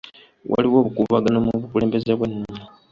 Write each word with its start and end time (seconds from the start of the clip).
Waliwo 0.51 0.77
obukuubagano 0.79 1.37
mu 1.45 1.53
bukulembeze 1.61 2.11
bw'ennono. 2.17 2.63